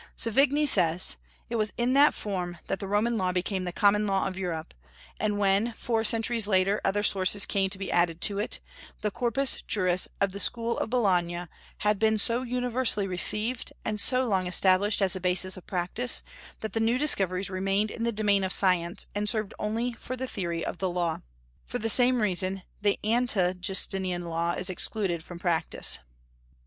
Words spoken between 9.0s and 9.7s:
the Corpus